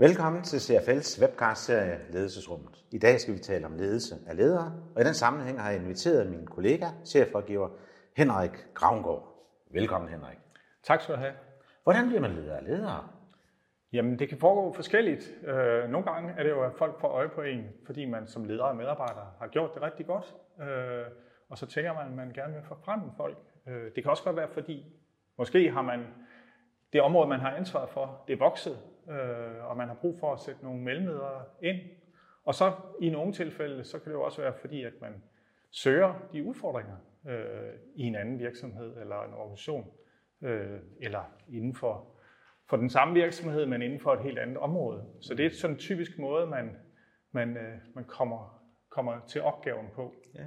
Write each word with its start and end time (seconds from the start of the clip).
Velkommen 0.00 0.42
til 0.42 0.56
CFL's 0.56 1.22
webcast-serie 1.22 2.00
Ledelsesrummet. 2.10 2.84
I 2.90 2.98
dag 2.98 3.20
skal 3.20 3.34
vi 3.34 3.38
tale 3.38 3.66
om 3.66 3.76
ledelse 3.76 4.14
af 4.26 4.36
ledere, 4.36 4.72
og 4.94 5.00
i 5.00 5.04
den 5.04 5.14
sammenhæng 5.14 5.60
har 5.60 5.70
jeg 5.70 5.80
inviteret 5.80 6.30
min 6.30 6.46
kollega, 6.46 6.86
chefrådgiver 7.06 7.68
Henrik 8.16 8.50
Gravngård. 8.74 9.46
Velkommen 9.70 10.10
Henrik. 10.10 10.38
Tak 10.82 11.00
skal 11.00 11.14
du 11.14 11.20
have. 11.20 11.32
Hvordan 11.82 12.06
bliver 12.06 12.20
man 12.20 12.30
leder 12.30 12.56
af 12.56 12.64
ledere? 12.64 13.08
Jamen, 13.92 14.18
det 14.18 14.28
kan 14.28 14.38
foregå 14.38 14.72
forskelligt. 14.72 15.34
Øh, 15.46 15.90
nogle 15.90 16.12
gange 16.12 16.34
er 16.38 16.42
det 16.42 16.50
jo, 16.50 16.62
at 16.62 16.72
folk 16.78 17.00
får 17.00 17.08
øje 17.08 17.28
på 17.28 17.42
en, 17.42 17.64
fordi 17.86 18.04
man 18.04 18.26
som 18.26 18.44
leder 18.44 18.64
og 18.64 18.76
medarbejder 18.76 19.34
har 19.38 19.46
gjort 19.46 19.74
det 19.74 19.82
rigtig 19.82 20.06
godt. 20.06 20.34
Øh, 20.60 21.04
og 21.50 21.58
så 21.58 21.66
tænker 21.66 21.92
man, 21.94 22.06
at 22.06 22.12
man 22.12 22.32
gerne 22.32 22.54
vil 22.54 22.62
forfremme 22.62 23.12
folk. 23.16 23.38
Øh, 23.66 23.84
det 23.94 24.02
kan 24.02 24.10
også 24.10 24.24
godt 24.24 24.36
være, 24.36 24.48
fordi 24.48 24.84
måske 25.38 25.70
har 25.70 25.82
man 25.82 26.06
det 26.92 27.02
område, 27.02 27.28
man 27.28 27.40
har 27.40 27.50
ansvaret 27.50 27.90
for, 27.90 28.24
det 28.26 28.32
er 28.32 28.38
vokset, 28.38 28.78
øh, 29.10 29.70
og 29.70 29.76
man 29.76 29.88
har 29.88 29.94
brug 29.94 30.18
for 30.18 30.32
at 30.32 30.40
sætte 30.40 30.64
nogle 30.64 30.80
mellemledere 30.80 31.44
ind. 31.62 31.78
Og 32.44 32.54
så 32.54 32.72
i 33.00 33.10
nogle 33.10 33.32
tilfælde, 33.32 33.84
så 33.84 33.98
kan 33.98 34.12
det 34.12 34.18
jo 34.18 34.22
også 34.22 34.42
være, 34.42 34.54
fordi 34.60 34.84
at 34.84 34.92
man 35.00 35.22
søger 35.70 36.28
de 36.32 36.44
udfordringer 36.44 36.96
øh, 37.28 37.72
i 37.94 38.02
en 38.02 38.14
anden 38.14 38.38
virksomhed 38.38 38.96
eller 38.96 39.22
en 39.22 39.34
organisation, 39.34 39.90
øh, 40.42 40.78
eller 41.00 41.24
inden 41.48 41.74
for 41.74 42.20
for 42.70 42.76
den 42.76 42.90
samme 42.90 43.14
virksomhed, 43.14 43.66
men 43.66 43.82
inden 43.82 44.00
for 44.00 44.12
et 44.12 44.22
helt 44.22 44.38
andet 44.38 44.56
område. 44.56 45.04
Så 45.20 45.34
det 45.34 45.46
er 45.46 45.50
sådan 45.50 45.74
en 45.76 45.80
typisk 45.80 46.18
måde, 46.18 46.46
man, 46.46 46.76
man, 47.32 47.56
øh, 47.56 47.78
man 47.94 48.04
kommer, 48.04 48.62
kommer 48.88 49.20
til 49.28 49.42
opgaven 49.42 49.86
på. 49.94 50.14
Ja. 50.34 50.46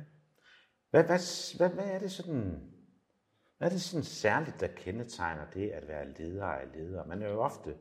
Hvad, 0.89 1.03
hvad, 1.03 1.58
hvad, 1.58 1.70
hvad 1.70 1.95
er 1.95 2.00
det 2.00 2.11
sådan, 2.11 2.72
hvad 3.58 3.67
er 3.67 3.72
det 3.72 3.81
sådan 3.81 4.03
særligt, 4.03 4.59
der 4.59 4.67
kendetegner 4.67 5.45
det 5.53 5.69
at 5.69 5.88
være 5.88 6.11
leder 6.11 6.45
af 6.45 6.67
leder? 6.73 7.06
Man 7.06 7.22
er 7.22 7.30
jo 7.30 7.39
ofte 7.41 7.75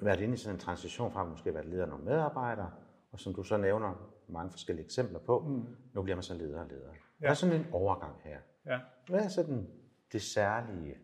været 0.00 0.20
inde 0.20 0.34
i 0.34 0.36
sådan 0.36 0.56
en 0.56 0.60
transition 0.60 1.12
fra 1.12 1.22
at 1.22 1.28
måske 1.28 1.54
være 1.54 1.66
leder 1.66 1.82
af 1.82 1.88
nogle 1.88 2.04
medarbejdere, 2.04 2.70
og 3.12 3.20
som 3.20 3.34
du 3.34 3.42
så 3.42 3.56
nævner 3.56 4.12
mange 4.28 4.50
forskellige 4.50 4.84
eksempler 4.84 5.18
på, 5.18 5.38
mm. 5.38 5.76
nu 5.92 6.02
bliver 6.02 6.16
man 6.16 6.22
så 6.22 6.34
leder 6.34 6.60
af 6.60 6.68
leder. 6.68 6.88
Ja. 6.88 6.98
Hvad 7.18 7.30
er 7.30 7.34
sådan 7.34 7.56
en 7.56 7.66
overgang 7.72 8.20
her? 8.24 8.38
Ja. 8.66 8.78
Hvad 9.08 9.20
er 9.20 9.28
sådan 9.28 9.68
det 10.12 10.22
særlige 10.22 10.96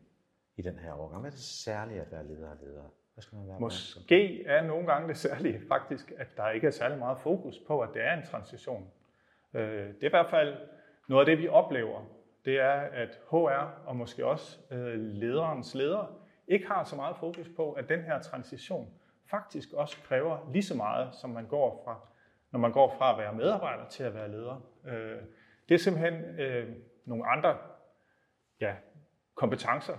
i 0.56 0.62
den 0.62 0.78
her 0.78 0.92
overgang? 0.92 1.20
Hvad 1.20 1.30
er 1.30 1.34
det 1.34 1.44
særlige 1.44 2.00
at 2.00 2.12
være 2.12 2.26
leder 2.26 2.50
og 2.50 2.56
leder? 2.62 2.82
Hvad 3.14 3.22
skal 3.22 3.36
man 3.36 3.48
være 3.48 3.60
Måske 3.60 4.44
er 4.46 4.66
nogle 4.66 4.86
gange 4.86 5.08
det 5.08 5.16
særlige 5.16 5.60
faktisk, 5.68 6.12
at 6.18 6.27
der 6.36 6.50
ikke 6.50 6.66
er 6.66 6.70
særlig 6.70 6.98
meget 6.98 7.18
fokus 7.18 7.58
på, 7.66 7.80
at 7.80 7.88
det 7.94 8.02
er 8.04 8.12
en 8.12 8.27
transition. 8.27 8.90
Øh, 9.54 9.62
det 9.62 10.02
er 10.02 10.06
i 10.06 10.10
hvert 10.10 10.30
fald 10.30 10.56
noget 11.08 11.28
af 11.28 11.36
det, 11.36 11.38
vi 11.42 11.48
oplever. 11.48 12.00
Det 12.44 12.60
er, 12.60 12.72
at 12.72 13.20
HR 13.30 13.82
og 13.86 13.96
måske 13.96 14.27
også 14.27 14.58
øh, 14.70 15.00
lederens 15.00 15.74
leder 15.74 16.21
ikke 16.53 16.67
har 16.67 16.84
så 16.84 16.97
meget 16.97 17.17
fokus 17.17 17.48
på, 17.56 17.72
at 17.72 17.89
den 17.89 18.00
her 18.00 18.22
transition 18.22 18.95
faktisk 19.31 19.72
også 19.72 19.97
kræver 20.05 20.50
lige 20.53 20.62
så 20.62 20.77
meget, 20.77 21.14
som 21.14 21.31
man 21.31 21.47
går 21.47 21.83
fra, 21.84 22.00
når 22.50 22.58
man 22.58 22.72
går 22.72 22.95
fra 22.98 23.12
at 23.12 23.19
være 23.19 23.34
medarbejder 23.34 23.89
til 23.89 24.05
at 24.05 24.14
være 24.14 24.31
leder. 24.31 24.61
Øh, 24.86 25.19
det 25.69 25.75
er 25.75 25.78
simpelthen 25.78 26.25
nogle 27.05 27.27
andre 27.27 27.58
ja, 28.61 28.75
kompetencer, 29.34 29.97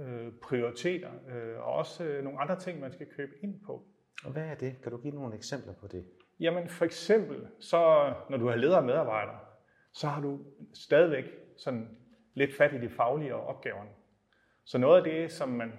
øh, 0.00 0.32
prioriteter 0.42 1.10
øh, 1.28 1.58
og 1.58 1.72
også 1.72 2.04
øh, 2.04 2.24
nogle 2.24 2.40
andre 2.40 2.58
ting, 2.58 2.80
man 2.80 2.92
skal 2.92 3.06
købe 3.06 3.32
ind 3.42 3.60
på. 3.66 3.84
Og 4.24 4.32
hvad 4.32 4.44
er 4.44 4.54
det? 4.54 4.82
Kan 4.82 4.92
du 4.92 4.98
give 4.98 5.14
nogle 5.14 5.34
eksempler 5.34 5.72
på 5.72 5.86
det? 5.86 6.06
Jamen 6.40 6.68
for 6.68 6.84
eksempel, 6.84 7.46
så 7.60 8.12
når 8.30 8.36
du 8.36 8.48
har 8.48 8.56
ledere 8.56 8.78
og 8.78 8.84
medarbejdere, 8.84 9.38
så 9.92 10.06
har 10.06 10.22
du 10.22 10.40
stadigvæk 10.74 11.24
sådan 11.56 11.98
lidt 12.34 12.56
fat 12.56 12.72
i 12.72 12.78
de 12.78 12.90
faglige 12.90 13.34
og 13.34 13.46
opgaverne. 13.46 13.90
Så 14.68 14.78
noget 14.78 14.96
af 14.96 15.04
det, 15.04 15.32
som 15.32 15.48
man 15.48 15.72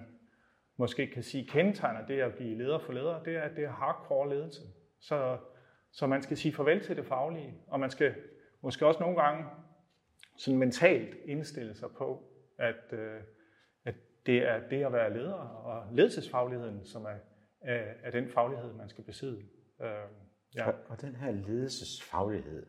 måske 0.76 1.06
kan 1.06 1.22
sige 1.22 1.46
kendetegner 1.46 2.06
det 2.06 2.20
at 2.20 2.34
blive 2.34 2.58
leder 2.58 2.78
for 2.78 2.92
ledere, 2.92 3.24
det 3.24 3.36
er, 3.36 3.42
at 3.42 3.56
det 3.56 3.64
er 3.64 3.70
hardcore 3.70 4.28
ledelse. 4.28 4.62
Så, 5.00 5.38
så 5.92 6.06
man 6.06 6.22
skal 6.22 6.36
sige 6.36 6.52
farvel 6.52 6.84
til 6.84 6.96
det 6.96 7.06
faglige, 7.06 7.54
og 7.66 7.80
man 7.80 7.90
skal 7.90 8.14
måske 8.60 8.86
også 8.86 9.00
nogle 9.00 9.22
gange 9.22 9.44
sådan 10.36 10.58
mentalt 10.58 11.16
indstille 11.24 11.74
sig 11.74 11.88
på, 11.90 12.22
at 12.58 12.92
øh, 12.92 13.20
det 14.26 14.48
er 14.48 14.68
det 14.68 14.84
at 14.84 14.92
være 14.92 15.12
leder 15.14 15.34
og 15.34 15.94
ledelsesfagligheden, 15.94 16.84
som 16.84 17.04
er, 17.04 17.18
er, 17.60 17.92
er 18.02 18.10
den 18.10 18.28
faglighed, 18.28 18.72
man 18.72 18.88
skal 18.88 19.04
besidde. 19.04 19.42
Øh, 19.80 19.88
ja. 20.56 20.66
og, 20.66 20.74
og 20.88 21.00
den 21.00 21.16
her 21.16 21.30
ledelsesfaglighed, 21.30 22.66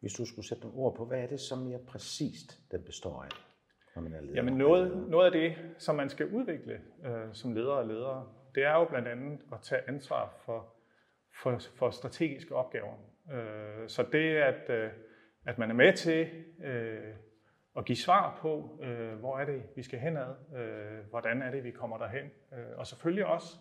hvis 0.00 0.12
du 0.12 0.24
skulle 0.24 0.48
sætte 0.48 0.62
nogle 0.62 0.78
ord 0.78 0.96
på, 0.96 1.04
hvad 1.04 1.18
er 1.18 1.26
det 1.26 1.40
så 1.40 1.56
mere 1.56 1.78
præcist, 1.78 2.70
den 2.70 2.84
består 2.84 3.22
af? 3.22 3.49
Når 3.94 4.02
man 4.02 4.12
er 4.12 4.20
leder 4.20 4.34
Jamen 4.34 4.54
noget, 4.54 5.08
noget 5.08 5.26
af 5.26 5.32
det, 5.32 5.56
som 5.78 5.96
man 5.96 6.08
skal 6.08 6.26
udvikle 6.26 6.80
øh, 7.04 7.28
som 7.32 7.52
leder 7.52 7.72
og 7.72 7.86
ledere, 7.86 8.28
det 8.54 8.64
er 8.64 8.72
jo 8.72 8.84
blandt 8.84 9.08
andet 9.08 9.40
at 9.52 9.60
tage 9.62 9.88
ansvar 9.88 10.34
for, 10.44 10.74
for, 11.42 11.58
for 11.76 11.90
strategiske 11.90 12.54
opgaver. 12.54 12.94
Øh, 13.32 13.88
så 13.88 14.06
det, 14.12 14.36
at, 14.36 14.70
øh, 14.70 14.90
at 15.46 15.58
man 15.58 15.70
er 15.70 15.74
med 15.74 15.92
til 15.92 16.28
øh, 16.64 17.14
at 17.76 17.84
give 17.84 17.96
svar 17.96 18.38
på, 18.40 18.80
øh, 18.82 19.12
hvor 19.12 19.38
er 19.38 19.44
det, 19.44 19.62
vi 19.76 19.82
skal 19.82 19.98
henad, 19.98 20.34
øh, 20.56 21.10
hvordan 21.10 21.42
er 21.42 21.50
det, 21.50 21.64
vi 21.64 21.70
kommer 21.70 21.98
derhen. 21.98 22.26
Øh, 22.52 22.78
og 22.78 22.86
selvfølgelig 22.86 23.26
også 23.26 23.56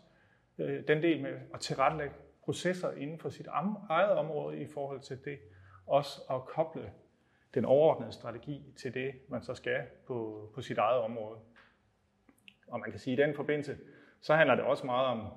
øh, 0.59 0.87
den 0.87 1.03
del 1.03 1.21
med 1.21 1.33
at 1.53 1.59
tilrettelægge 1.59 2.15
processer 2.43 2.91
inden 2.91 3.19
for 3.19 3.29
sit 3.29 3.47
eget 3.89 4.11
område 4.11 4.61
i 4.61 4.67
forhold 4.73 5.01
til 5.01 5.25
det, 5.25 5.39
også 5.87 6.21
at 6.29 6.45
koble 6.45 6.91
den 7.53 7.65
overordnede 7.65 8.11
strategi 8.11 8.73
til 8.75 8.93
det, 8.93 9.13
man 9.27 9.41
så 9.41 9.53
skal 9.53 9.81
på, 10.07 10.49
på 10.55 10.61
sit 10.61 10.77
eget 10.77 11.01
område. 11.01 11.39
Og 12.67 12.79
man 12.79 12.91
kan 12.91 12.99
sige, 12.99 13.13
at 13.13 13.19
i 13.19 13.27
den 13.27 13.35
forbindelse, 13.35 13.77
så 14.21 14.35
handler 14.35 14.55
det 14.55 14.63
også 14.63 14.85
meget 14.85 15.07
om 15.07 15.27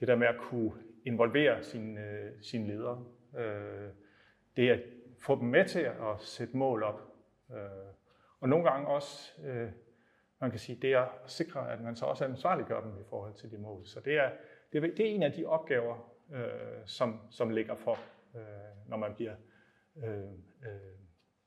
det 0.00 0.08
der 0.08 0.16
med 0.16 0.26
at 0.26 0.36
kunne 0.38 0.72
involvere 1.04 1.62
sine, 1.62 2.00
øh, 2.00 2.32
sin 2.42 2.66
ledere. 2.66 3.04
Øh, 3.38 3.88
det 4.56 4.70
at 4.70 4.80
få 5.20 5.40
dem 5.40 5.48
med 5.48 5.64
til 5.64 5.80
at 5.80 6.20
sætte 6.20 6.56
mål 6.56 6.82
op, 6.82 7.16
Øh, 7.50 7.94
og 8.40 8.48
nogle 8.48 8.70
gange 8.70 8.88
også, 8.88 9.42
øh, 9.42 9.70
man 10.40 10.50
kan 10.50 10.60
sige, 10.60 10.78
det 10.82 10.92
er 10.92 11.00
at 11.00 11.30
sikre, 11.30 11.72
at 11.72 11.80
man 11.80 11.96
så 11.96 12.04
også 12.04 12.24
ansvarliggør 12.24 12.80
dem 12.80 13.00
i 13.00 13.04
forhold 13.08 13.34
til 13.34 13.50
de 13.50 13.58
mål. 13.58 13.86
Så 13.86 14.00
det 14.00 14.18
er, 14.18 14.30
det 14.72 14.84
er, 14.84 14.94
det 14.96 15.00
er 15.00 15.14
en 15.14 15.22
af 15.22 15.32
de 15.32 15.46
opgaver, 15.46 16.12
øh, 16.32 16.86
som, 16.86 17.20
som 17.30 17.50
ligger 17.50 17.74
for, 17.74 17.98
øh, 18.36 18.88
når 18.88 18.96
man 18.96 19.14
bliver 19.14 19.34
øh, 19.96 20.32
øh, 20.62 21.05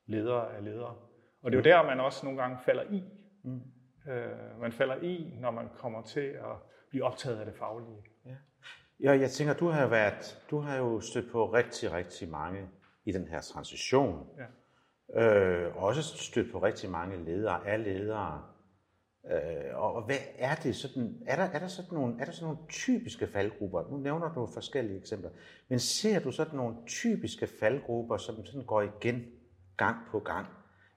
leder 0.09 0.41
af 0.41 0.63
ledere. 0.63 0.95
Og 1.41 1.51
det 1.51 1.57
er 1.65 1.71
jo 1.71 1.83
der, 1.83 1.89
man 1.89 1.99
også 1.99 2.25
nogle 2.25 2.41
gange 2.41 2.57
falder 2.65 2.83
i. 2.83 3.03
Mm. 3.43 3.61
Øh, 4.11 4.61
man 4.61 4.71
falder 4.71 4.95
i, 4.95 5.33
når 5.41 5.51
man 5.51 5.69
kommer 5.77 6.01
til 6.01 6.19
at 6.19 6.55
blive 6.89 7.03
optaget 7.03 7.39
af 7.39 7.45
det 7.45 7.55
faglige. 7.55 8.03
Ja. 8.25 8.35
Ja, 8.99 9.19
jeg 9.19 9.31
tænker, 9.31 9.53
du 9.53 9.67
har 9.67 9.87
været, 9.87 10.45
du 10.49 10.59
har 10.59 10.77
jo 10.77 11.01
stødt 11.01 11.31
på 11.31 11.53
rigtig, 11.53 11.91
rigtig 11.91 12.29
mange 12.29 12.69
i 13.05 13.11
den 13.11 13.27
her 13.27 13.41
transition. 13.41 14.27
Ja. 14.37 14.45
Øh, 15.21 15.83
også 15.83 16.01
stødt 16.01 16.51
på 16.51 16.63
rigtig 16.63 16.89
mange 16.89 17.25
ledere, 17.25 17.67
af 17.67 17.83
ledere. 17.83 18.43
Øh, 19.31 19.75
og 19.75 20.05
hvad 20.05 20.17
er 20.37 20.55
det 20.55 20.75
sådan, 20.75 21.23
er 21.27 21.35
der, 21.35 21.43
er 21.43 21.59
der 21.59 21.67
sådan 21.67 21.93
nogle, 21.93 22.15
er 22.21 22.25
der 22.25 22.31
sådan 22.31 22.45
nogle 22.45 22.69
typiske 22.69 23.27
faldgrupper? 23.27 23.83
Nu 23.91 23.97
nævner 23.97 24.33
du 24.33 24.47
forskellige 24.53 24.99
eksempler, 24.99 25.29
men 25.67 25.79
ser 25.79 26.19
du 26.19 26.31
sådan 26.31 26.55
nogle 26.55 26.75
typiske 26.87 27.47
faldgrupper, 27.59 28.17
som 28.17 28.45
sådan 28.45 28.65
går 28.65 28.81
igen 28.81 29.25
gang 29.79 29.97
på 30.11 30.19
gang 30.19 30.47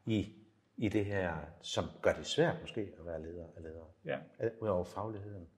i, 0.07 0.33
i 0.77 0.89
det 0.89 1.05
her, 1.05 1.33
som 1.61 1.85
gør 2.03 2.13
det 2.13 2.27
svært 2.27 2.57
måske 2.61 2.81
at 2.81 3.07
være 3.07 3.23
leder 3.23 3.47
af 3.57 3.63
ledere, 3.63 3.87
ja. 4.05 4.19
udover 4.61 4.85
fagligheden? 4.85 5.49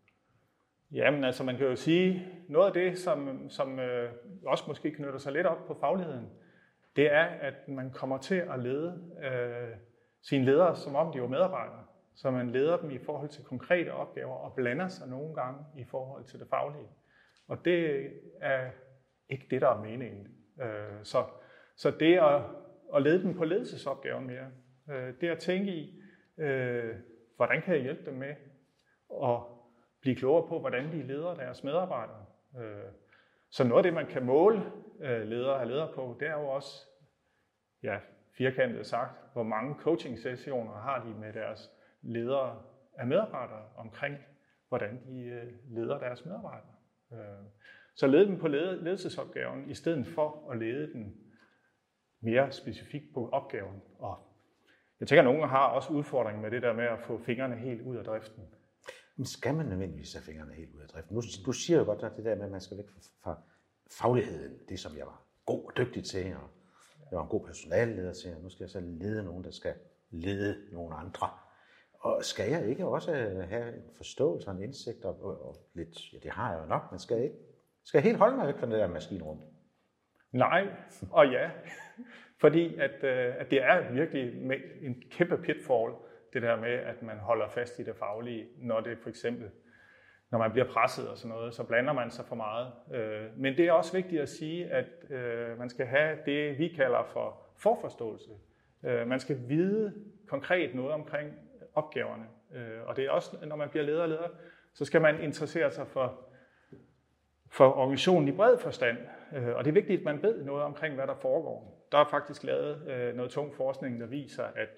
Jamen 0.92 1.24
altså, 1.24 1.44
man 1.44 1.56
kan 1.56 1.66
jo 1.66 1.76
sige, 1.76 2.26
noget 2.48 2.66
af 2.66 2.72
det, 2.72 2.98
som, 2.98 3.50
som 3.50 3.78
øh, 3.78 4.12
også 4.46 4.64
måske 4.68 4.90
knytter 4.90 5.18
sig 5.18 5.32
lidt 5.32 5.46
op 5.46 5.66
på 5.66 5.74
fagligheden, 5.80 6.30
det 6.96 7.12
er, 7.12 7.24
at 7.24 7.68
man 7.68 7.90
kommer 7.90 8.18
til 8.18 8.34
at 8.34 8.60
lede 8.60 9.14
øh, 9.24 9.76
sine 10.22 10.44
ledere, 10.44 10.76
som 10.76 10.94
om 10.94 11.12
de 11.12 11.20
var 11.20 11.28
medarbejdere. 11.28 11.84
Så 12.14 12.30
man 12.30 12.50
leder 12.50 12.76
dem 12.76 12.90
i 12.90 12.98
forhold 12.98 13.28
til 13.28 13.44
konkrete 13.44 13.92
opgaver 13.92 14.34
og 14.34 14.54
blander 14.54 14.88
sig 14.88 15.08
nogle 15.08 15.34
gange 15.34 15.60
i 15.78 15.84
forhold 15.84 16.24
til 16.24 16.40
det 16.40 16.48
faglige. 16.48 16.88
Og 17.48 17.64
det 17.64 18.10
er 18.40 18.70
ikke 19.28 19.46
det, 19.50 19.60
der 19.60 19.68
er 19.68 19.82
meningen. 19.82 20.28
Øh, 20.62 20.98
så, 21.02 21.24
så 21.76 21.90
det 21.90 22.18
at, 22.18 22.42
at 22.94 23.02
lede 23.02 23.22
dem 23.22 23.36
på 23.36 23.44
ledelsesopgaven 23.44 24.26
mere, 24.26 24.50
øh, 24.90 25.14
det 25.20 25.28
at 25.28 25.38
tænke 25.38 25.70
i, 25.70 26.02
øh, 26.38 26.94
hvordan 27.36 27.62
kan 27.62 27.74
jeg 27.74 27.82
hjælpe 27.82 28.10
dem 28.10 28.14
med 28.14 28.34
at 29.22 29.40
blive 30.00 30.16
klogere 30.16 30.48
på, 30.48 30.60
hvordan 30.60 30.92
de 30.92 31.02
leder 31.02 31.34
deres 31.34 31.64
medarbejdere. 31.64 32.24
Øh, 32.58 32.92
så 33.50 33.64
noget 33.64 33.78
af 33.78 33.82
det, 33.82 33.94
man 33.94 34.06
kan 34.06 34.24
måle 34.24 34.62
øh, 35.00 35.22
ledere 35.22 35.54
og 35.54 35.66
ledere 35.66 35.92
på, 35.94 36.16
det 36.20 36.28
er 36.28 36.40
jo 36.40 36.48
også, 36.48 36.86
ja, 37.82 37.98
firkantet 38.36 38.86
sagt, 38.86 39.32
hvor 39.32 39.42
mange 39.42 39.74
coaching-sessioner 39.74 40.72
har 40.72 41.04
de 41.04 41.14
med 41.20 41.32
deres 41.32 41.70
ledere 42.02 42.62
af 42.98 43.06
medarbejdere 43.06 43.64
omkring, 43.76 44.16
hvordan 44.68 45.00
de 45.06 45.20
øh, 45.20 45.52
leder 45.68 45.98
deres 45.98 46.24
medarbejdere. 46.24 46.74
Øh, 47.12 47.46
så 47.96 48.06
lede 48.06 48.26
dem 48.26 48.38
på 48.38 48.48
ledelsesopgaven, 48.48 49.70
i 49.70 49.74
stedet 49.74 50.06
for 50.06 50.50
at 50.50 50.58
lede 50.58 50.92
den 50.92 51.23
mere 52.24 52.52
specifikt 52.52 53.14
på 53.14 53.28
opgaven. 53.28 53.82
Og 53.98 54.18
jeg 55.00 55.08
tænker, 55.08 55.22
at 55.22 55.34
nogen 55.34 55.48
har 55.48 55.66
også 55.66 55.92
udfordringen 55.92 56.42
med 56.42 56.50
det 56.50 56.62
der 56.62 56.72
med 56.72 56.84
at 56.84 57.00
få 57.00 57.18
fingrene 57.18 57.56
helt 57.56 57.82
ud 57.82 57.96
af 57.96 58.04
driften. 58.04 58.42
Men 59.16 59.26
skal 59.26 59.54
man 59.54 59.66
nødvendigvis 59.66 60.12
have 60.12 60.22
fingrene 60.22 60.54
helt 60.54 60.74
ud 60.74 60.80
af 60.80 60.88
driften? 60.88 61.14
Nu, 61.14 61.22
du 61.46 61.52
siger 61.52 61.78
jo 61.78 61.84
godt 61.84 62.02
at 62.02 62.12
det 62.16 62.24
der 62.24 62.34
med, 62.34 62.44
at 62.44 62.50
man 62.50 62.60
skal 62.60 62.76
væk 62.76 62.86
fra 63.22 63.38
fagligheden, 63.90 64.58
det 64.68 64.80
som 64.80 64.96
jeg 64.96 65.06
var 65.06 65.22
god 65.46 65.64
og 65.64 65.76
dygtig 65.76 66.04
til, 66.04 66.24
og 66.24 66.50
jeg 67.10 67.16
var 67.16 67.22
en 67.22 67.28
god 67.28 67.46
personalleder 67.46 68.12
til, 68.12 68.34
og 68.36 68.42
nu 68.42 68.48
skal 68.48 68.64
jeg 68.64 68.70
så 68.70 68.80
lede 68.80 69.24
nogen, 69.24 69.44
der 69.44 69.50
skal 69.50 69.74
lede 70.10 70.56
nogle 70.72 70.94
andre. 70.94 71.28
Og 72.00 72.24
skal 72.24 72.50
jeg 72.50 72.68
ikke 72.68 72.86
også 72.86 73.12
øh, 73.12 73.48
have 73.48 73.76
en 73.76 73.82
forståelse 73.96 74.48
og 74.48 74.54
en 74.54 74.62
indsigt, 74.62 75.04
og, 75.04 75.24
og, 75.24 75.48
og 75.48 75.56
lidt, 75.74 76.12
ja 76.12 76.18
det 76.18 76.30
har 76.30 76.52
jeg 76.52 76.62
jo 76.62 76.66
nok, 76.66 76.82
men 76.90 77.00
skal 77.00 77.14
jeg 77.14 77.24
ikke, 77.24 77.36
skal 77.84 77.98
jeg 77.98 78.04
helt 78.04 78.18
holde 78.18 78.36
mig 78.36 78.46
væk 78.46 78.58
fra 78.58 78.66
det 78.66 78.74
der 78.74 78.88
maskinrum? 78.88 79.40
Nej, 80.34 80.66
og 81.10 81.28
ja. 81.28 81.50
Fordi 82.40 82.76
at, 82.78 83.04
øh, 83.04 83.34
at 83.38 83.50
det 83.50 83.62
er 83.62 83.92
virkelig 83.92 84.44
en 84.82 85.02
kæmpe 85.10 85.36
pitfall, 85.36 85.92
det 86.32 86.42
der 86.42 86.56
med, 86.56 86.70
at 86.70 87.02
man 87.02 87.18
holder 87.18 87.48
fast 87.48 87.78
i 87.78 87.82
det 87.82 87.96
faglige, 87.96 88.46
når 88.58 88.80
det 88.80 88.98
for 88.98 89.08
eksempel, 89.08 89.50
når 90.30 90.38
man 90.38 90.52
bliver 90.52 90.66
presset 90.66 91.08
og 91.08 91.18
sådan 91.18 91.36
noget, 91.36 91.54
så 91.54 91.64
blander 91.64 91.92
man 91.92 92.10
sig 92.10 92.24
for 92.24 92.34
meget. 92.34 92.72
Øh, 92.94 93.38
men 93.40 93.56
det 93.56 93.66
er 93.66 93.72
også 93.72 93.92
vigtigt 93.92 94.22
at 94.22 94.28
sige, 94.28 94.70
at 94.70 94.86
øh, 95.10 95.58
man 95.58 95.68
skal 95.68 95.86
have 95.86 96.18
det, 96.26 96.58
vi 96.58 96.68
kalder 96.68 97.02
for 97.12 97.42
forforståelse. 97.56 98.30
Øh, 98.84 99.06
man 99.08 99.20
skal 99.20 99.38
vide 99.48 99.94
konkret 100.28 100.74
noget 100.74 100.92
omkring 100.92 101.32
opgaverne. 101.74 102.24
Øh, 102.54 102.86
og 102.86 102.96
det 102.96 103.04
er 103.04 103.10
også, 103.10 103.36
når 103.46 103.56
man 103.56 103.68
bliver 103.68 103.84
leder 103.84 104.02
og 104.02 104.08
leder, 104.08 104.28
så 104.72 104.84
skal 104.84 105.00
man 105.00 105.22
interessere 105.22 105.70
sig 105.70 105.86
for, 105.86 106.20
for 107.56 107.76
organisationen 107.76 108.28
i 108.28 108.32
bred 108.32 108.58
forstand. 108.58 108.98
Øh, 109.36 109.56
og 109.56 109.64
det 109.64 109.70
er 109.70 109.74
vigtigt, 109.74 109.98
at 109.98 110.04
man 110.04 110.22
ved 110.22 110.44
noget 110.44 110.62
omkring, 110.62 110.94
hvad 110.94 111.06
der 111.06 111.14
foregår 111.14 111.74
der 111.92 112.00
er 112.00 112.04
faktisk 112.04 112.44
lavet 112.44 112.88
øh, 112.88 113.16
noget 113.16 113.30
tung 113.30 113.54
forskning, 113.54 114.00
der 114.00 114.06
viser, 114.06 114.44
at 114.44 114.68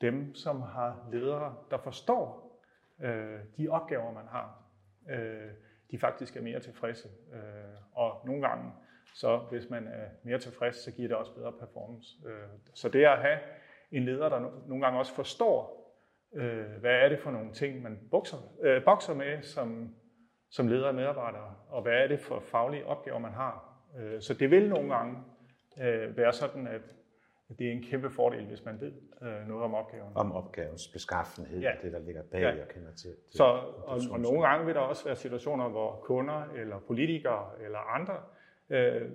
dem, 0.00 0.34
som 0.34 0.62
har 0.62 1.08
ledere, 1.12 1.56
der 1.70 1.78
forstår 1.78 2.52
øh, 3.02 3.38
de 3.58 3.68
opgaver, 3.68 4.12
man 4.12 4.26
har, 4.30 4.62
de 5.90 5.98
faktisk 5.98 6.36
er 6.36 6.42
mere 6.42 6.60
tilfredse. 6.60 7.08
Og 7.92 8.22
nogle 8.26 8.48
gange, 8.48 8.72
så 9.14 9.38
hvis 9.50 9.70
man 9.70 9.86
er 9.86 10.08
mere 10.22 10.38
tilfreds, 10.38 10.76
så 10.76 10.92
giver 10.92 11.08
det 11.08 11.16
også 11.16 11.34
bedre 11.34 11.52
performance. 11.52 12.08
Så 12.74 12.88
det 12.88 13.04
at 13.04 13.18
have 13.18 13.38
en 13.90 14.04
leder, 14.04 14.28
der 14.28 14.40
nogle 14.68 14.84
gange 14.84 14.98
også 14.98 15.14
forstår, 15.14 15.78
hvad 16.80 16.92
er 16.92 17.08
det 17.08 17.20
for 17.20 17.30
nogle 17.30 17.52
ting, 17.52 17.82
man 17.82 17.98
bokser, 18.10 18.36
bokser 18.84 19.14
med 19.14 19.42
som, 19.42 19.94
som 20.50 20.68
leder 20.68 20.88
og 20.88 20.94
medarbejder, 20.94 21.66
og 21.68 21.82
hvad 21.82 21.92
er 21.92 22.06
det 22.06 22.20
for 22.20 22.40
faglige 22.40 22.86
opgaver, 22.86 23.18
man 23.18 23.32
har. 23.32 23.82
Øh, 23.98 24.20
så 24.22 24.34
det 24.34 24.50
vil 24.50 24.68
nogle 24.68 24.94
gange 24.94 25.18
øh, 25.80 26.16
være 26.16 26.32
sådan, 26.32 26.66
at 26.66 26.94
det 27.58 27.66
er 27.66 27.72
en 27.72 27.82
kæmpe 27.82 28.10
fordel, 28.10 28.44
hvis 28.44 28.64
man 28.64 28.80
ved 28.80 28.92
øh, 29.22 29.48
noget 29.48 29.64
om 29.64 29.74
opgaven. 29.74 30.12
Om 30.14 30.32
opgavens 30.32 30.88
beskaffenhed, 30.88 31.60
ja. 31.60 31.72
det 31.82 31.92
der 31.92 31.98
ligger 31.98 32.22
bag 32.22 32.40
ja. 32.40 32.62
og 32.62 32.68
kender 32.68 32.92
til. 32.92 33.14
Så, 33.30 33.44
og, 33.44 34.00
og 34.10 34.20
nogle 34.20 34.42
gange 34.42 34.66
vil 34.66 34.74
der 34.74 34.80
også 34.80 35.04
være 35.04 35.16
situationer, 35.16 35.68
hvor 35.68 36.00
kunder 36.02 36.42
eller 36.56 36.78
politikere 36.78 37.50
eller 37.64 37.78
andre 37.78 38.14
øh, 38.70 39.10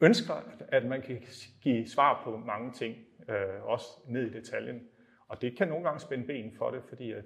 ønsker, 0.00 0.34
at 0.68 0.84
man 0.84 1.02
kan 1.02 1.22
give 1.62 1.88
svar 1.88 2.20
på 2.24 2.36
mange 2.36 2.72
ting, 2.72 2.96
øh, 3.28 3.64
også 3.64 3.86
ned 4.06 4.22
i 4.22 4.32
detaljen. 4.32 4.88
Og 5.28 5.42
det 5.42 5.56
kan 5.56 5.68
nogle 5.68 5.84
gange 5.84 6.00
spænde 6.00 6.26
ben 6.26 6.52
for 6.58 6.70
det, 6.70 6.82
fordi 6.88 7.12
at 7.12 7.24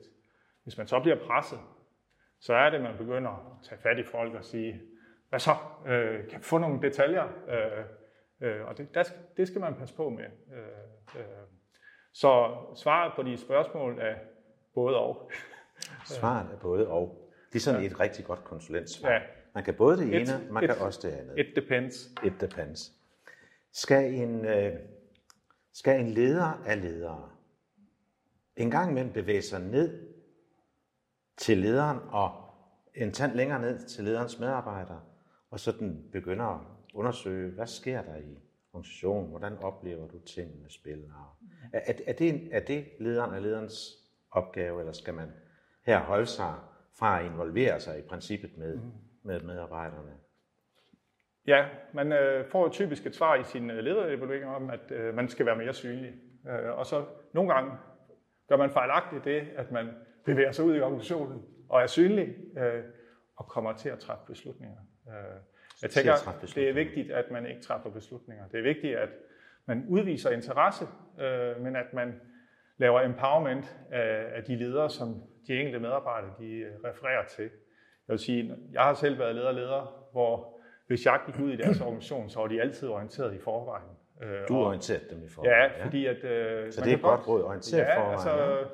hvis 0.63 0.79
man 0.79 0.87
så 0.87 1.01
bliver 1.01 1.17
presset, 1.27 1.59
så 2.41 2.55
er 2.55 2.71
det, 2.71 2.77
at 2.77 2.83
man 2.83 2.97
begynder 2.99 3.31
at 3.31 3.69
tage 3.69 3.81
fat 3.81 3.99
i 3.99 4.05
folk 4.05 4.35
og 4.35 4.45
sige, 4.45 4.81
hvad 5.29 5.39
så? 5.39 5.55
Øh, 5.87 6.29
kan 6.29 6.41
få 6.41 6.59
nogle 6.59 6.83
detaljer? 6.83 7.25
Øh, 7.49 7.85
Øh, 8.41 8.67
og 8.67 8.79
det, 8.79 8.95
der, 8.95 9.05
det 9.37 9.49
skal 9.49 9.61
man 9.61 9.75
passe 9.75 9.95
på 9.95 10.09
med. 10.09 10.25
Øh, 10.25 11.21
øh. 11.21 11.27
Så 12.13 12.57
svaret 12.77 13.13
på 13.17 13.23
de 13.23 13.37
spørgsmål 13.37 13.99
er 14.01 14.15
både 14.75 14.97
og. 14.97 15.31
Svaret 16.05 16.53
er 16.53 16.59
både 16.59 16.89
og. 16.89 17.33
Det 17.53 17.59
er 17.59 17.61
sådan 17.61 17.81
ja. 17.81 17.87
et 17.87 18.01
rigtig 18.01 18.25
godt 18.25 18.45
konsulentsvar. 18.45 19.11
Ja. 19.11 19.21
Man 19.55 19.65
kan 19.65 19.75
både 19.75 19.97
det 19.97 20.07
ene, 20.07 20.21
it, 20.21 20.51
man 20.51 20.65
it, 20.65 20.71
kan 20.71 20.79
også 20.79 21.09
det 21.09 21.15
andet. 21.15 21.39
It 21.39 21.57
depends. 21.57 22.11
It 22.25 22.33
depends. 22.41 22.93
Skal 23.73 24.15
en, 24.15 24.45
øh, 24.45 24.73
skal 25.73 26.01
en 26.01 26.09
leder 26.11 26.63
af 26.67 26.83
ledere 26.83 27.31
en 28.57 28.71
gang 28.71 28.91
imellem 28.91 29.13
bevæge 29.13 29.43
sig 29.43 29.61
ned 29.61 30.16
til 31.37 31.59
lederen 31.59 31.99
og 32.11 32.31
en 32.95 33.13
tand 33.13 33.33
længere 33.33 33.61
ned 33.61 33.87
til 33.87 34.05
lederens 34.05 34.39
medarbejdere, 34.39 35.01
og 35.51 35.61
så 35.61 35.73
den 35.73 36.09
begynder 36.13 36.45
at 36.45 36.61
undersøge, 36.95 37.51
hvad 37.51 37.67
sker 37.67 38.03
der 38.03 38.17
i 38.17 38.39
organisationen, 38.73 39.31
hvordan 39.31 39.59
oplever 39.59 40.09
du 40.09 40.19
tingene 40.19 40.71
spiller. 40.71 41.37
Er, 41.73 41.81
er, 41.87 41.93
er, 42.07 42.13
det, 42.13 42.49
er 42.53 42.61
det 42.61 42.87
lederen 43.01 43.35
af 43.35 43.43
lederens 43.43 43.93
opgave, 44.31 44.81
eller 44.81 44.93
skal 44.93 45.15
man 45.15 45.33
her 45.87 45.99
holde 45.99 46.27
sig 46.27 46.55
fra 46.99 47.21
at 47.21 47.27
involvere 47.27 47.81
sig 47.81 47.99
i 47.99 48.03
princippet 48.03 48.59
med, 48.59 48.79
med 49.23 49.41
medarbejderne? 49.41 50.13
Ja, 51.47 51.67
man 51.93 52.13
øh, 52.13 52.49
får 52.51 52.69
typisk 52.69 53.07
et 53.07 53.15
svar 53.15 53.35
i 53.35 53.45
sin 53.45 53.71
øh, 53.71 53.79
lederevaluering 53.79 54.45
om, 54.45 54.71
at 54.71 54.91
øh, 54.91 55.15
man 55.15 55.29
skal 55.29 55.47
være 55.47 55.57
mere 55.57 55.75
synlig. 55.75 56.15
Øh, 56.49 56.79
og 56.79 56.87
så 56.87 57.05
nogle 57.33 57.55
gange 57.55 57.73
gør 58.49 58.57
man 58.57 58.71
fejlagtigt 58.71 59.25
det, 59.25 59.49
at 59.57 59.71
man 59.71 59.89
bevæger 60.27 60.53
sig 60.53 60.65
ud 60.65 60.77
i 60.77 60.81
organisationen 60.81 61.43
og 61.69 61.83
er 61.83 61.87
synlig 61.87 62.35
øh, 62.59 62.83
og 63.37 63.47
kommer 63.47 63.73
til 63.73 63.89
at 63.89 63.99
træffe 63.99 64.25
beslutninger. 64.27 64.77
Øh, 65.09 65.15
jeg 65.83 65.91
tænker, 65.91 66.13
det 66.55 66.69
er 66.69 66.73
vigtigt, 66.73 67.11
at 67.11 67.31
man 67.31 67.47
ikke 67.47 67.63
træffer 67.63 67.91
beslutninger. 67.91 68.49
Det 68.49 68.59
er 68.59 68.63
vigtigt, 68.63 68.97
at 68.97 69.09
man 69.67 69.87
udviser 69.89 70.31
interesse, 70.31 70.85
øh, 71.21 71.61
men 71.61 71.77
at 71.77 71.93
man 71.93 72.21
laver 72.79 73.01
empowerment 73.01 73.77
af, 73.91 74.27
af 74.37 74.45
de 74.45 74.57
ledere, 74.57 74.91
som 74.91 75.23
de 75.47 75.59
enkelte 75.59 75.81
medarbejdere 75.81 76.31
de 76.39 76.51
øh, 76.51 76.75
refererer 76.85 77.25
til. 77.25 77.45
Jeg 78.09 78.13
vil 78.13 78.19
sige, 78.19 78.57
jeg 78.73 78.83
har 78.83 78.95
selv 78.95 79.19
været 79.19 79.35
leder 79.35 79.53
leder, 79.53 80.09
hvor 80.13 80.57
hvis 80.87 81.07
jeg 81.07 81.21
gik 81.27 81.41
ud 81.41 81.53
i 81.53 81.57
deres 81.57 81.81
organisation, 81.81 82.31
så 82.31 82.41
var 82.41 82.47
de 82.47 82.61
altid 82.61 82.89
orienteret 82.89 83.35
i 83.35 83.39
forvejen. 83.39 83.89
Øh, 84.23 84.49
du 84.49 84.57
orienteret 84.57 85.11
dem 85.11 85.25
i 85.25 85.29
forvejen? 85.29 85.71
Ja, 85.77 85.85
fordi 85.85 86.07
at... 86.07 86.25
Øh, 86.25 86.73
så 86.73 86.81
det 86.81 86.93
er 86.93 86.97
et 86.97 87.03
godt 87.03 87.29
råd, 87.29 87.43
orienteret 87.43 87.81
ja, 87.81 87.97
forvejen. 87.97 88.13
Altså, 88.13 88.31
ja. 88.31 88.65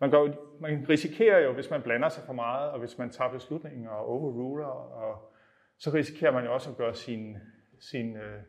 man, 0.00 0.10
går, 0.10 0.45
man 0.60 0.86
risikerer 0.88 1.38
jo, 1.38 1.52
hvis 1.52 1.70
man 1.70 1.82
blander 1.82 2.08
sig 2.08 2.24
for 2.24 2.32
meget, 2.32 2.70
og 2.70 2.78
hvis 2.78 2.98
man 2.98 3.10
tager 3.10 3.32
beslutninger 3.32 3.90
og 3.90 4.06
overruler 4.06 4.66
og 4.66 5.32
så 5.78 5.90
risikerer 5.90 6.32
man 6.32 6.44
jo 6.44 6.54
også 6.54 6.70
at 6.70 6.76
gøre 6.76 6.94
sine 6.94 7.40
sin, 7.78 8.16
øh, 8.16 8.42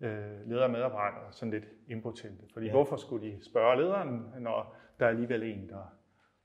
øh, 0.00 0.48
ledere 0.48 0.64
og 0.64 0.70
medarbejdere 0.70 1.32
sådan 1.32 1.52
lidt 1.52 1.64
impotente. 1.88 2.44
Fordi 2.52 2.66
ja. 2.66 2.72
hvorfor 2.72 2.96
skulle 2.96 3.30
de 3.30 3.44
spørge 3.44 3.76
lederen, 3.76 4.24
når 4.38 4.76
der 4.98 5.04
er 5.04 5.10
alligevel 5.10 5.42
en, 5.42 5.68
der 5.68 5.98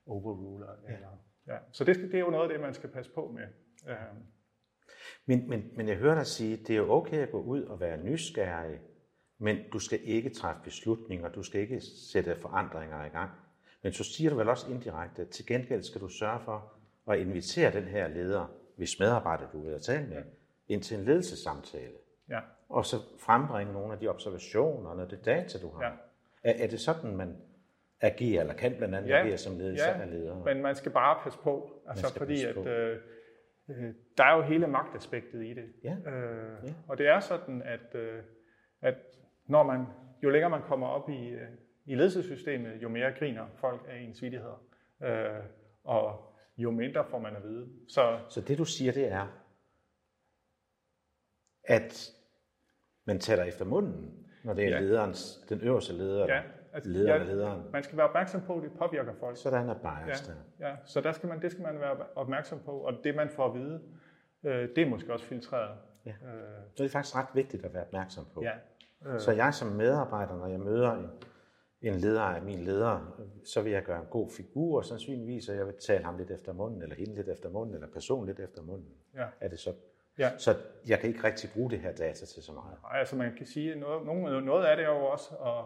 overruler? 0.05 0.67
Ja. 0.87 0.93
Eller, 0.93 1.07
ja. 1.47 1.57
Så 1.71 1.83
det, 1.83 1.95
det 1.95 2.15
er 2.15 2.19
jo 2.19 2.29
noget 2.29 2.43
af 2.43 2.49
det, 2.49 2.61
man 2.61 2.73
skal 2.73 2.89
passe 2.89 3.11
på 3.11 3.31
med. 3.35 3.43
Øh. 3.89 3.95
Men, 5.25 5.49
men, 5.49 5.71
men 5.75 5.87
jeg 5.87 5.97
hører 5.97 6.15
dig 6.15 6.25
sige, 6.25 6.57
det 6.57 6.69
er 6.69 6.77
jo 6.77 6.91
okay 6.91 7.17
at 7.17 7.31
gå 7.31 7.41
ud 7.41 7.63
og 7.63 7.79
være 7.79 8.03
nysgerrig, 8.03 8.79
men 9.37 9.57
du 9.73 9.79
skal 9.79 9.99
ikke 10.03 10.29
træffe 10.29 10.61
beslutninger, 10.63 11.29
du 11.29 11.43
skal 11.43 11.61
ikke 11.61 11.81
sætte 12.11 12.35
forandringer 12.35 13.05
i 13.05 13.09
gang. 13.09 13.31
Men 13.85 13.93
så 13.93 14.03
siger 14.03 14.29
du 14.29 14.35
vel 14.35 14.49
også 14.49 14.71
indirekte, 14.71 15.21
at 15.21 15.29
til 15.29 15.45
gengæld 15.45 15.83
skal 15.83 16.01
du 16.01 16.07
sørge 16.07 16.39
for 16.39 16.73
at 17.11 17.19
invitere 17.19 17.71
den 17.71 17.83
her 17.83 18.07
leder 18.07 18.45
hvis 18.77 18.99
medarbejder 18.99 19.49
du 19.51 19.61
vil 19.61 19.81
tale 19.81 20.07
med, 20.07 20.23
ind 20.67 20.81
til 20.81 20.99
en 20.99 21.05
ledelsessamtale. 21.05 21.93
Ja. 22.29 22.39
Og 22.69 22.85
så 22.85 22.97
frembringe 23.19 23.73
nogle 23.73 23.93
af 23.93 23.99
de 23.99 24.07
observationer 24.07 24.89
og 24.89 25.11
det 25.11 25.25
data, 25.25 25.59
du 25.59 25.69
har. 25.69 25.83
Ja. 25.83 25.91
Er, 26.43 26.63
er 26.63 26.67
det 26.67 26.79
sådan, 26.79 27.15
man 27.15 27.37
agerer, 28.01 28.41
eller 28.41 28.53
kan 28.53 28.75
blandt 28.77 28.95
andet 28.95 29.09
ja. 29.09 29.21
agere 29.21 29.37
som 29.37 29.57
ledelse 29.57 29.85
ja. 29.85 30.01
af 30.01 30.11
ledere? 30.11 30.43
men 30.45 30.61
man 30.61 30.75
skal 30.75 30.91
bare 30.91 31.19
passe 31.23 31.39
på. 31.39 31.83
Altså 31.87 32.13
fordi, 32.17 32.33
passe 32.33 32.53
på. 32.53 32.61
at 32.61 32.67
øh, 32.67 32.99
øh, 33.69 33.93
der 34.17 34.23
er 34.23 34.35
jo 34.35 34.41
hele 34.41 34.67
magtaspektet 34.67 35.45
i 35.45 35.53
det. 35.53 35.73
Ja. 35.83 35.95
Øh, 36.11 36.67
ja. 36.67 36.73
Og 36.87 36.97
det 36.97 37.07
er 37.07 37.19
sådan, 37.19 37.61
at, 37.61 37.95
øh, 37.95 38.23
at 38.81 38.95
når 39.47 39.63
man, 39.63 39.85
jo 40.23 40.29
længere 40.29 40.49
man 40.49 40.61
kommer 40.61 40.87
op 40.87 41.09
i, 41.09 41.29
øh, 41.29 41.47
i 41.85 41.95
ledelsessystemet, 41.95 42.81
jo 42.81 42.89
mere 42.89 43.11
griner 43.11 43.45
folk 43.55 43.81
af 43.89 43.97
ens 43.99 44.21
vidigheder. 44.21 44.63
Øh, 45.03 45.43
og 45.83 46.33
jo 46.57 46.71
mindre 46.71 47.05
får 47.09 47.19
man 47.19 47.35
at 47.35 47.43
vide. 47.43 47.67
Så, 47.87 48.19
så 48.29 48.41
det 48.41 48.57
du 48.57 48.65
siger, 48.65 48.91
det 48.91 49.11
er, 49.11 49.27
at 51.63 52.11
man 53.05 53.19
tager 53.19 53.43
efter 53.43 53.65
munden, 53.65 54.27
når 54.43 54.53
det 54.53 54.65
er 54.65 54.69
ja. 54.69 54.79
lederens, 54.79 55.45
den 55.49 55.61
øverste 55.61 55.93
leder, 55.93 56.25
ja, 56.25 56.41
altså, 56.73 56.89
lederen 56.89 57.21
ja, 57.21 57.33
lederen. 57.33 57.63
Man 57.71 57.83
skal 57.83 57.97
være 57.97 58.07
opmærksom 58.07 58.41
på, 58.41 58.57
at 58.57 58.63
det 58.63 58.71
påvirker 58.77 59.13
folk. 59.19 59.37
Sådan 59.37 59.69
er 59.69 59.73
bias 59.73 60.33
ja, 60.59 60.67
ja, 60.67 60.75
så 60.85 61.01
der 61.01 61.11
skal 61.11 61.29
man, 61.29 61.41
det 61.41 61.51
skal 61.51 61.63
man 61.63 61.79
være 61.79 61.97
opmærksom 62.15 62.59
på, 62.65 62.71
og 62.71 62.93
det 63.03 63.15
man 63.15 63.29
får 63.29 63.45
at 63.45 63.53
vide, 63.53 63.81
øh, 64.43 64.69
det 64.75 64.77
er 64.77 64.89
måske 64.89 65.13
også 65.13 65.25
filtreret. 65.25 65.77
Ja. 66.05 66.11
Øh, 66.11 66.17
så 66.75 66.83
det 66.83 66.85
er 66.85 66.89
faktisk 66.89 67.15
ret 67.15 67.27
vigtigt 67.33 67.65
at 67.65 67.73
være 67.73 67.83
opmærksom 67.83 68.25
på. 68.33 68.43
Ja. 68.43 68.51
Øh, 69.05 69.19
så 69.19 69.31
jeg 69.31 69.53
som 69.53 69.67
medarbejder, 69.67 70.37
når 70.37 70.47
jeg 70.47 70.59
møder 70.59 70.91
en, 70.91 71.09
en 71.81 71.95
leder 71.95 72.21
af 72.21 72.41
min 72.41 72.59
leder, 72.59 73.21
så 73.45 73.61
vil 73.61 73.71
jeg 73.71 73.83
gøre 73.83 73.99
en 73.99 74.07
god 74.09 74.29
figur, 74.31 74.77
og 74.77 74.85
sandsynligvis, 74.85 75.49
at 75.49 75.57
jeg 75.57 75.65
vil 75.65 75.75
tale 75.87 76.03
ham 76.03 76.17
lidt 76.17 76.31
efter 76.31 76.53
munden, 76.53 76.81
eller 76.81 76.95
hende 76.95 77.15
lidt 77.15 77.29
efter 77.29 77.49
munden, 77.49 77.75
eller 77.75 77.87
personen 77.87 78.25
lidt 78.25 78.39
efter 78.39 78.61
munden. 78.61 78.89
Ja. 79.15 79.25
Er 79.39 79.47
det 79.47 79.59
så? 79.59 79.73
Ja. 80.17 80.37
Så 80.37 80.55
jeg 80.87 80.99
kan 80.99 81.09
ikke 81.09 81.23
rigtig 81.23 81.49
bruge 81.53 81.69
det 81.69 81.79
her 81.79 81.91
data 81.91 82.25
til 82.25 82.43
så 82.43 82.51
meget. 82.53 82.77
Nej, 82.83 82.99
altså 82.99 83.15
man 83.15 83.35
kan 83.37 83.45
sige, 83.45 83.75
noget, 83.75 84.05
noget 84.43 84.65
af 84.65 84.77
det 84.77 84.85
er 84.85 84.89
jo 84.89 85.05
også 85.05 85.35
at, 85.35 85.65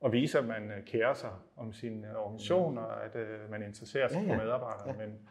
og 0.00 0.12
vise, 0.12 0.38
at 0.38 0.44
man 0.44 0.70
øh, 0.70 0.84
kærer 0.84 1.14
sig 1.14 1.30
om 1.56 1.72
sin 1.72 2.04
øh, 2.04 2.14
organisation, 2.16 2.78
og 2.78 3.04
at 3.04 3.16
øh, 3.16 3.50
man 3.50 3.62
interesserer 3.62 4.08
sig 4.08 4.16
ja, 4.16 4.22
ja. 4.22 4.32
for 4.32 4.42
medarbejdere. 4.44 4.88
Ja. 4.88 5.06
Men 5.06 5.28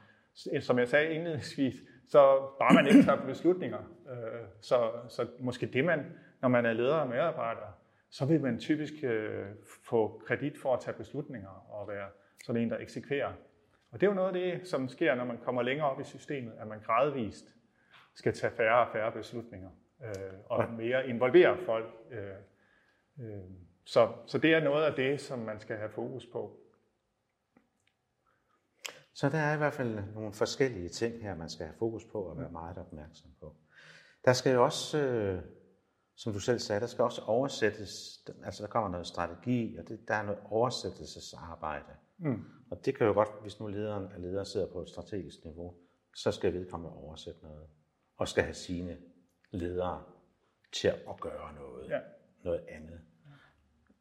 som 0.62 0.80
jeg 0.80 0.88
sagde 0.88 1.14
indledningsvis, 1.14 1.76
så 2.08 2.20
bare 2.60 2.74
man 2.74 2.88
ikke 2.88 3.04
tager 3.04 3.26
beslutninger. 3.26 3.80
Øh, 4.10 4.42
så, 4.62 4.92
så 5.08 5.28
måske 5.40 5.66
det, 5.66 5.86
man, 5.86 6.06
når 6.42 6.50
man 6.50 6.66
er 6.66 6.74
leder 6.74 6.96
og 6.96 7.08
medarbejder, 7.08 7.79
så 8.10 8.26
vil 8.26 8.42
man 8.42 8.60
typisk 8.60 8.94
øh, 9.04 9.46
få 9.90 10.22
kredit 10.26 10.58
for 10.58 10.74
at 10.74 10.80
tage 10.82 10.98
beslutninger 10.98 11.72
og 11.72 11.88
være 11.88 12.10
sådan 12.46 12.62
en, 12.62 12.70
der 12.70 12.78
eksekverer. 12.78 13.34
Og 13.92 14.02
det 14.02 14.08
er 14.08 14.12
jo 14.12 14.16
noget 14.16 14.28
af 14.28 14.34
det, 14.34 14.68
som 14.68 14.88
sker, 14.88 15.16
når 15.16 15.26
man 15.26 15.38
kommer 15.38 15.62
længere 15.62 15.90
op 15.90 16.00
i 16.00 16.04
systemet, 16.04 16.54
at 16.60 16.68
man 16.68 16.80
gradvist 16.80 17.56
skal 18.14 18.34
tage 18.34 18.54
færre 18.54 18.88
og 18.88 18.92
færre 18.94 19.12
beslutninger 19.12 19.70
øh, 20.04 20.34
og 20.46 20.74
mere 20.74 21.08
involvere 21.08 21.58
folk. 21.66 21.94
Øh, 22.12 22.30
øh, 23.20 23.44
så, 23.86 24.14
så 24.26 24.38
det 24.38 24.54
er 24.54 24.64
noget 24.64 24.86
af 24.86 24.94
det, 24.94 25.22
som 25.22 25.40
man 25.40 25.60
skal 25.60 25.78
have 25.78 25.90
fokus 25.90 26.26
på. 26.26 26.60
Så 29.14 29.30
der 29.30 29.38
er 29.38 29.54
i 29.54 29.58
hvert 29.58 29.74
fald 29.74 30.00
nogle 30.14 30.34
forskellige 30.34 30.90
ting 30.90 31.22
her, 31.22 31.36
man 31.36 31.50
skal 31.50 31.66
have 31.66 31.76
fokus 31.80 32.06
på 32.06 32.22
og 32.22 32.38
være 32.38 32.52
meget 32.52 32.78
opmærksom 32.78 33.30
på. 33.40 33.56
Der 34.26 34.34
skal 34.34 34.54
jo 34.54 34.64
også, 34.64 35.00
øh, 35.00 35.44
som 36.20 36.34
du 36.34 36.40
selv 36.40 36.60
sagde, 36.60 36.82
der 36.82 36.88
skal 36.88 37.04
også 37.04 37.22
oversættes, 37.22 38.24
altså 38.44 38.64
der 38.64 38.70
kommer 38.70 38.90
noget 38.90 39.08
strategi, 39.08 39.78
og 39.78 39.88
det, 39.88 40.08
der 40.08 40.14
er 40.14 40.24
noget 40.24 40.40
oversættelsesarbejde. 40.50 41.94
Mm. 42.18 42.44
Og 42.72 42.86
det 42.86 42.98
kan 42.98 43.08
jo 43.08 43.14
godt, 43.14 43.30
hvis 43.42 43.60
nu 43.60 43.68
lederen 43.68 44.12
af 44.12 44.22
ledere 44.22 44.46
sidder 44.46 44.68
på 44.68 44.82
et 44.82 44.90
strategisk 44.90 45.46
niveau, 45.46 45.74
så 46.16 46.32
skal 46.32 46.54
vedkommende 46.54 46.96
oversætte 46.96 47.40
noget, 47.44 47.68
og 48.18 48.28
skal 48.28 48.44
have 48.44 48.54
sine 48.54 48.98
ledere 49.52 50.04
til 50.72 50.88
at 50.88 51.20
gøre 51.20 51.54
noget, 51.54 51.90
ja. 51.90 52.00
noget 52.44 52.64
andet. 52.70 53.02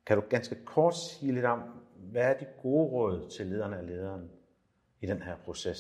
Kan 0.06 0.16
du 0.16 0.22
ganske 0.30 0.64
kort 0.64 0.96
sige 0.96 1.32
lidt 1.32 1.44
om, 1.44 1.62
hvad 1.96 2.22
er 2.22 2.38
de 2.38 2.46
gode 2.62 2.88
råd 2.88 3.30
til 3.30 3.46
lederne 3.46 3.78
af 3.78 3.86
lederen 3.86 4.30
i 5.00 5.06
den 5.06 5.22
her 5.22 5.36
proces? 5.36 5.78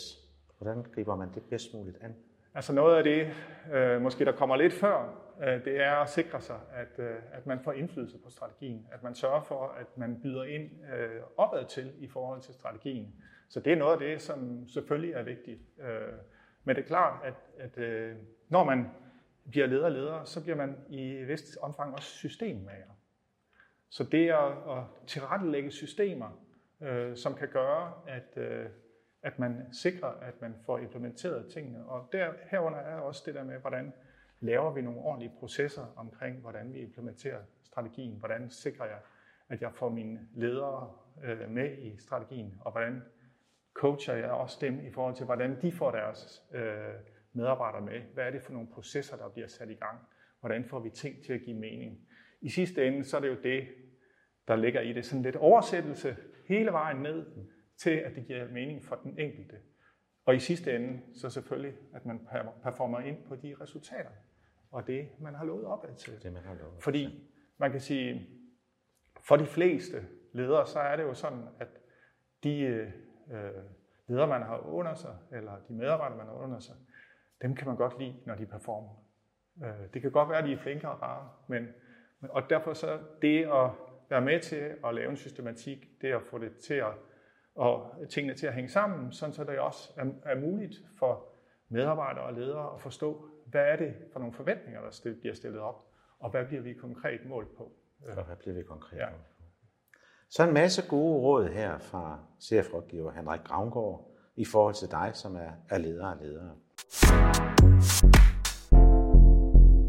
Hvordan 0.58 0.82
griber 0.82 1.16
man 1.16 1.34
det 1.34 1.42
bedst 1.42 1.74
muligt 1.74 1.96
an? 2.00 2.16
Altså 2.54 2.72
noget 2.72 2.96
af 2.96 3.04
det, 3.04 3.32
øh, 3.74 4.02
måske 4.02 4.24
der 4.24 4.32
kommer 4.32 4.56
lidt 4.56 4.72
før, 4.72 5.27
Øh, 5.42 5.64
det 5.64 5.80
er 5.80 5.92
at 5.92 6.08
sikre 6.08 6.40
sig, 6.40 6.60
at, 6.72 6.98
øh, 6.98 7.16
at 7.32 7.46
man 7.46 7.60
får 7.60 7.72
indflydelse 7.72 8.18
på 8.18 8.30
strategien. 8.30 8.86
At 8.92 9.02
man 9.02 9.14
sørger 9.14 9.40
for, 9.40 9.68
at 9.68 9.98
man 9.98 10.20
byder 10.22 10.44
ind 10.44 10.70
øh, 10.94 11.20
opad 11.36 11.64
til 11.64 11.92
i 11.98 12.08
forhold 12.08 12.40
til 12.40 12.54
strategien. 12.54 13.14
Så 13.48 13.60
det 13.60 13.72
er 13.72 13.76
noget 13.76 13.92
af 13.92 13.98
det, 13.98 14.22
som 14.22 14.68
selvfølgelig 14.68 15.12
er 15.12 15.22
vigtigt. 15.22 15.60
Øh, 15.80 16.12
men 16.64 16.76
det 16.76 16.82
er 16.82 16.86
klart, 16.86 17.24
at, 17.24 17.34
at 17.58 17.78
øh, 17.78 18.16
når 18.48 18.64
man 18.64 18.86
bliver 19.50 19.66
leder 19.66 19.88
leder, 19.88 20.24
så 20.24 20.42
bliver 20.42 20.56
man 20.56 20.76
i 20.88 21.14
vist 21.14 21.58
omfang 21.62 21.94
også 21.94 22.08
systemmager. 22.08 22.98
Så 23.90 24.04
det 24.04 24.30
at, 24.30 24.52
at 24.52 24.84
tilrettelægge 25.06 25.70
systemer, 25.70 26.44
øh, 26.82 27.16
som 27.16 27.34
kan 27.34 27.48
gøre, 27.48 27.92
at, 28.06 28.36
øh, 28.36 28.66
at 29.22 29.38
man 29.38 29.66
sikrer, 29.72 30.08
at 30.08 30.40
man 30.40 30.54
får 30.66 30.78
implementeret 30.78 31.52
tingene. 31.52 31.84
Og 31.84 32.08
der, 32.12 32.32
herunder 32.50 32.78
er 32.78 32.96
også 32.96 33.22
det 33.26 33.34
der 33.34 33.44
med, 33.44 33.58
hvordan 33.58 33.92
laver 34.40 34.72
vi 34.72 34.82
nogle 34.82 35.00
ordentlige 35.00 35.32
processer 35.38 35.92
omkring, 35.96 36.40
hvordan 36.40 36.74
vi 36.74 36.78
implementerer 36.78 37.40
strategien, 37.62 38.16
hvordan 38.18 38.50
sikrer 38.50 38.86
jeg, 38.86 38.98
at 39.48 39.62
jeg 39.62 39.74
får 39.74 39.88
mine 39.88 40.28
ledere 40.34 40.92
øh, 41.24 41.50
med 41.50 41.78
i 41.78 41.96
strategien, 41.98 42.54
og 42.60 42.72
hvordan 42.72 43.02
coacher 43.74 44.14
jeg 44.14 44.30
også 44.30 44.58
dem 44.60 44.86
i 44.86 44.90
forhold 44.90 45.14
til, 45.14 45.24
hvordan 45.24 45.62
de 45.62 45.72
får 45.72 45.90
deres 45.90 46.44
øh, 46.54 46.94
medarbejdere 47.32 47.80
med. 47.80 48.00
Hvad 48.14 48.24
er 48.24 48.30
det 48.30 48.42
for 48.42 48.52
nogle 48.52 48.68
processer, 48.68 49.16
der 49.16 49.28
bliver 49.28 49.48
sat 49.48 49.70
i 49.70 49.74
gang? 49.74 49.98
Hvordan 50.40 50.64
får 50.64 50.78
vi 50.78 50.90
ting 50.90 51.24
til 51.24 51.32
at 51.32 51.40
give 51.40 51.56
mening? 51.56 52.00
I 52.40 52.48
sidste 52.48 52.86
ende, 52.86 53.04
så 53.04 53.16
er 53.16 53.20
det 53.20 53.28
jo 53.28 53.36
det, 53.42 53.68
der 54.48 54.56
ligger 54.56 54.80
i 54.80 54.92
det. 54.92 55.04
Sådan 55.04 55.22
lidt 55.22 55.36
oversættelse 55.36 56.16
hele 56.46 56.72
vejen 56.72 56.96
ned 56.96 57.26
til, 57.76 57.90
at 57.90 58.14
det 58.16 58.26
giver 58.26 58.48
mening 58.48 58.84
for 58.84 58.96
den 59.02 59.18
enkelte. 59.18 59.56
Og 60.28 60.36
i 60.36 60.38
sidste 60.38 60.76
ende, 60.76 61.00
så 61.14 61.30
selvfølgelig, 61.30 61.74
at 61.94 62.06
man 62.06 62.20
performer 62.62 63.00
ind 63.00 63.16
på 63.28 63.36
de 63.36 63.54
resultater, 63.60 64.10
og 64.70 64.86
det, 64.86 65.08
man 65.20 65.34
har 65.34 65.44
lovet 65.44 65.64
opad 65.64 65.94
til. 65.94 66.22
Det, 66.22 66.32
man 66.32 66.42
har 66.42 66.54
lovet 66.54 66.82
Fordi 66.82 67.28
man 67.58 67.70
kan 67.70 67.80
sige, 67.80 68.28
for 69.20 69.36
de 69.36 69.46
fleste 69.46 70.06
ledere, 70.32 70.66
så 70.66 70.78
er 70.78 70.96
det 70.96 71.02
jo 71.02 71.14
sådan, 71.14 71.44
at 71.58 71.68
de 72.44 72.60
øh, 72.60 72.92
ledere, 74.06 74.26
man 74.26 74.42
har 74.42 74.58
under 74.58 74.94
sig, 74.94 75.16
eller 75.32 75.52
de 75.68 75.72
medarbejdere, 75.72 76.18
man 76.18 76.26
har 76.26 76.34
under 76.34 76.58
sig, 76.58 76.74
dem 77.42 77.54
kan 77.54 77.66
man 77.66 77.76
godt 77.76 77.98
lide, 77.98 78.16
når 78.26 78.34
de 78.34 78.46
performer. 78.46 79.04
Øh, 79.64 79.92
det 79.94 80.02
kan 80.02 80.10
godt 80.10 80.28
være, 80.28 80.38
at 80.38 80.44
de 80.44 80.52
er 80.52 80.58
flinke 80.58 80.88
og 80.88 81.02
rare, 81.02 81.30
men, 81.46 81.68
og 82.20 82.50
derfor 82.50 82.72
så 82.72 83.00
det 83.22 83.44
at 83.44 83.70
være 84.10 84.20
med 84.20 84.40
til 84.40 84.74
at 84.84 84.94
lave 84.94 85.10
en 85.10 85.16
systematik, 85.16 85.88
det 86.00 86.12
at 86.12 86.22
få 86.22 86.38
det 86.38 86.56
til 86.56 86.74
at, 86.74 86.92
og 87.58 87.94
tingene 88.08 88.34
til 88.34 88.46
at 88.46 88.54
hænge 88.54 88.68
sammen, 88.68 89.12
sådan 89.12 89.32
så 89.32 89.44
det 89.44 89.58
også 89.58 89.92
er, 89.96 90.04
er 90.24 90.40
muligt 90.40 90.74
for 90.98 91.26
medarbejdere 91.68 92.24
og 92.24 92.32
ledere 92.32 92.74
at 92.74 92.80
forstå, 92.80 93.28
hvad 93.46 93.64
er 93.64 93.76
det 93.76 93.94
for 94.12 94.20
nogle 94.20 94.34
forventninger, 94.34 94.80
der 94.80 95.14
bliver 95.20 95.34
stillet 95.34 95.60
op, 95.60 95.84
og 96.18 96.30
hvad 96.30 96.44
bliver 96.44 96.62
vi 96.62 96.72
konkret 96.72 97.20
målt 97.26 97.56
på. 97.56 97.72
Og 98.16 98.24
hvad 98.24 98.36
bliver 98.36 98.54
vi 98.54 98.62
konkret 98.62 98.98
ja. 98.98 99.10
målt 99.10 99.22
på? 99.22 99.44
Så 100.30 100.44
en 100.44 100.54
masse 100.54 100.88
gode 100.88 101.20
råd 101.20 101.48
her 101.48 101.78
fra 101.78 102.18
CF-rådgiver 102.42 103.12
Henrik 103.12 103.40
Gravngård 103.44 104.10
i 104.36 104.44
forhold 104.44 104.74
til 104.74 104.90
dig, 104.90 105.10
som 105.14 105.36
er, 105.36 105.50
er 105.68 105.78
leder 105.78 106.06
og 106.06 106.16
ledere. 106.20 106.54